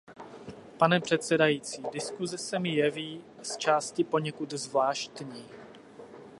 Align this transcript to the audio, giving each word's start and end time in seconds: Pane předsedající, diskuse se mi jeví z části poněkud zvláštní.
Pane 0.79 0.99
předsedající, 0.99 1.83
diskuse 1.93 2.37
se 2.37 2.59
mi 2.59 2.75
jeví 2.75 3.23
z 3.43 3.57
části 3.57 4.03
poněkud 4.03 4.51
zvláštní. 4.53 5.45